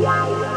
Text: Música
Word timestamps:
Música 0.00 0.49